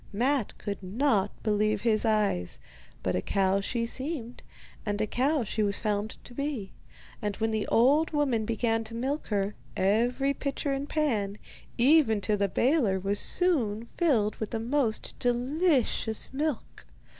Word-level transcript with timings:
Matte 0.11 0.57
could 0.57 0.81
not 0.81 1.29
believe 1.43 1.81
his 1.81 2.05
eyes. 2.05 2.57
But 3.03 3.15
a 3.15 3.21
cow 3.21 3.59
she 3.61 3.85
seemed, 3.85 4.41
and 4.83 4.99
a 4.99 5.05
cow 5.05 5.43
she 5.43 5.61
was 5.61 5.77
found 5.77 6.17
to 6.23 6.33
be; 6.33 6.71
and 7.21 7.35
when 7.35 7.51
the 7.51 7.67
old 7.67 8.09
woman 8.09 8.43
began 8.43 8.83
to 8.85 8.95
milk 8.95 9.27
her, 9.27 9.53
every 9.77 10.33
pitcher 10.33 10.71
and 10.73 10.89
pan, 10.89 11.37
even 11.77 12.19
to 12.21 12.35
the 12.35 12.47
baler, 12.47 12.99
was 12.99 13.19
soon 13.19 13.85
filled 13.85 14.37
with 14.37 14.49
the 14.49 14.59
most 14.59 15.13
delicious 15.19 16.33
milk. 16.33 16.87